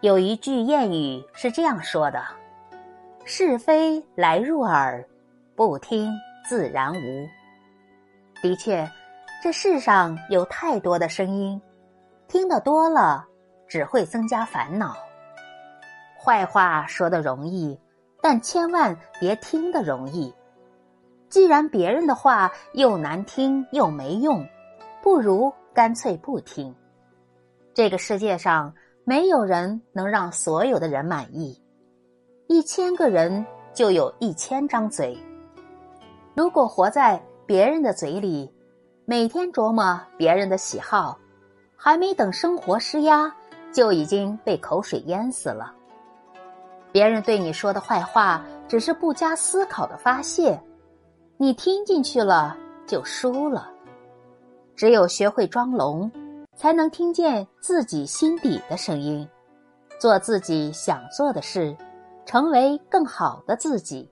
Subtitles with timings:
[0.00, 2.22] 有一句谚语是这样说的
[3.26, 5.04] ：“是非来入耳，
[5.56, 6.08] 不听
[6.48, 7.28] 自然无。”
[8.40, 8.88] 的确，
[9.42, 11.60] 这世上有太多的声音，
[12.28, 13.26] 听得多了
[13.66, 14.96] 只会增加烦恼。
[16.16, 17.76] 坏话说的容易，
[18.22, 20.32] 但千万别听得容易。
[21.28, 24.46] 既然别人的话又难听又没用，
[25.02, 26.72] 不如干脆不听。
[27.74, 28.72] 这个世界上
[29.08, 31.58] 没有人能让所有的人满意，
[32.46, 35.16] 一千个人就有一千张嘴。
[36.34, 38.52] 如果活在别人的嘴里，
[39.06, 41.18] 每天琢磨别人的喜好，
[41.74, 43.34] 还没等生活施压，
[43.72, 45.72] 就已经被口水淹死了。
[46.92, 50.60] 别人对你说的坏话，只是不加思考的发泄。
[51.38, 52.54] 你听进去了
[52.86, 53.70] 就输了。
[54.76, 56.12] 只有学会装聋，
[56.58, 59.26] 才能听见自己心底的声音，
[60.00, 61.76] 做自己想做的事，
[62.26, 64.10] 成为更好的自己。